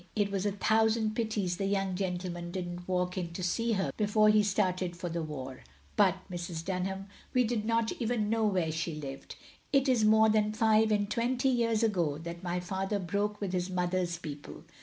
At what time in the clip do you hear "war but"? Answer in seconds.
5.21-6.15